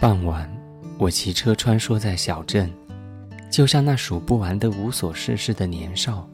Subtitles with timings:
[0.00, 0.48] 傍晚，
[0.96, 2.72] 我骑车穿梭在小镇，
[3.50, 6.28] 就像那数不完的无所事事的年少。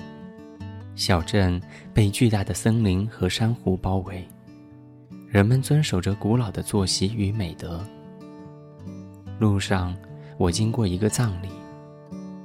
[0.94, 1.58] 小镇
[1.94, 4.22] 被巨大的森林和珊瑚包围，
[5.26, 7.82] 人们遵守着古老的作息与美德。
[9.38, 9.96] 路上，
[10.36, 11.48] 我经过一个葬礼，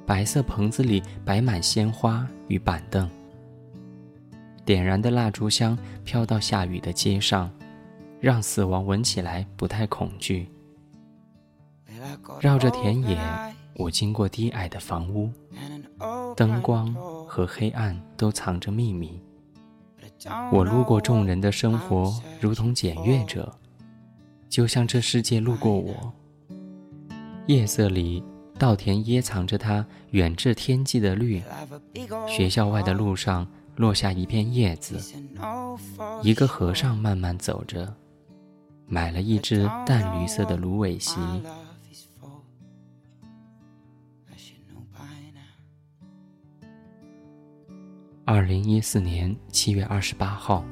[0.06, 3.10] 白色棚子里摆满鲜花与板凳，
[4.64, 7.52] 点燃的蜡烛香飘到下雨的街上，
[8.22, 10.48] 让死亡闻起来不太恐惧。
[12.40, 13.18] 绕着田野，
[13.76, 15.32] 我经过低矮的房屋，
[16.36, 16.94] 灯光
[17.28, 19.22] 和黑暗都藏着秘密。
[20.52, 23.54] 我路过众人的生活，如同检阅者，
[24.50, 26.14] 就像这世界路过我。
[27.48, 28.24] 夜色里，
[28.58, 31.42] 稻田掖藏着它远至天际的绿。
[32.28, 33.48] 学校外的路上
[33.78, 35.00] 落下一片叶子。
[36.22, 37.94] 一个和尚慢慢走着，
[38.88, 41.18] 买了一只淡绿色的芦苇席。
[48.32, 50.64] 二零一四年七月二十八号，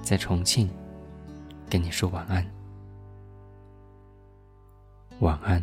[0.00, 0.70] 在重庆，
[1.68, 2.46] 跟你说晚安。
[5.18, 5.60] 晚安。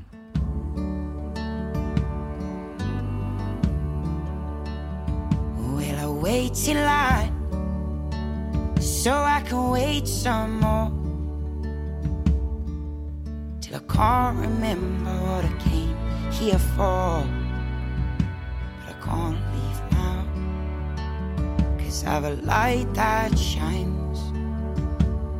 [22.01, 24.19] Have a light that shines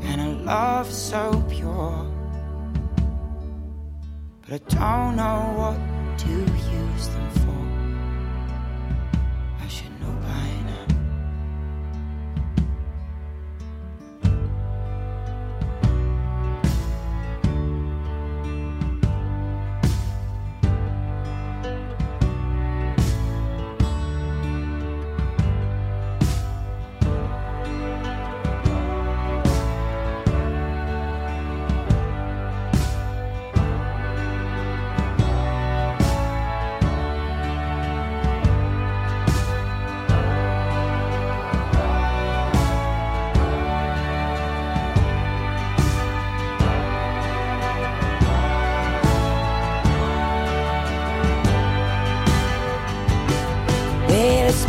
[0.03, 2.11] and a love so pure.
[4.47, 7.74] But I don't know what to use them for.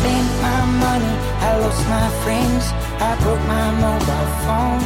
[0.07, 1.15] Spent my money,
[1.49, 2.65] I lost my friends,
[3.09, 4.83] I broke my mobile phone.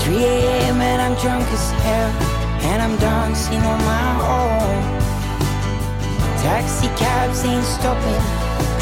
[0.00, 0.80] 3 a.m.
[0.90, 2.10] and I'm drunk as hell,
[2.70, 4.78] and I'm dancing on my own.
[6.44, 8.22] Taxi cabs ain't stopping,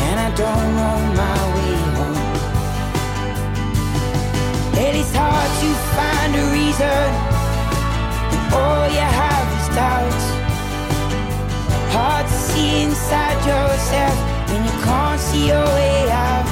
[0.06, 2.22] and I don't know my way home.
[4.86, 7.08] It is hard to find a reason,
[8.34, 10.26] and all you have is doubts.
[11.94, 13.65] Hard to see inside yourself when you
[14.86, 16.46] can't see your way out.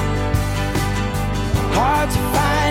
[1.75, 2.64] Hard to find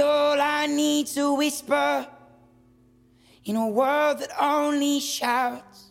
[0.00, 2.06] All I need to whisper
[3.44, 5.90] in a world that only shouts.